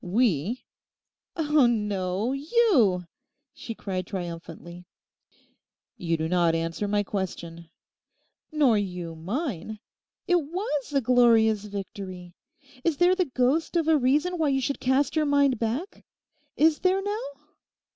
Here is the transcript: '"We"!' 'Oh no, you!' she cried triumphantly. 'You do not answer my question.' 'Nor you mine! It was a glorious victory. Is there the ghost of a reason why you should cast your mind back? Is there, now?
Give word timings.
'"We"!' 0.03 0.65
'Oh 1.35 1.67
no, 1.67 2.31
you!' 2.31 3.05
she 3.53 3.75
cried 3.75 4.07
triumphantly. 4.07 4.87
'You 5.95 6.17
do 6.17 6.27
not 6.27 6.55
answer 6.55 6.87
my 6.87 7.03
question.' 7.03 7.69
'Nor 8.51 8.79
you 8.79 9.15
mine! 9.15 9.77
It 10.25 10.37
was 10.37 10.91
a 10.91 11.01
glorious 11.01 11.65
victory. 11.65 12.33
Is 12.83 12.97
there 12.97 13.13
the 13.13 13.25
ghost 13.25 13.75
of 13.75 13.87
a 13.87 13.95
reason 13.95 14.39
why 14.39 14.49
you 14.49 14.59
should 14.59 14.79
cast 14.79 15.15
your 15.15 15.25
mind 15.27 15.59
back? 15.59 16.03
Is 16.57 16.79
there, 16.79 17.03
now? 17.03 17.29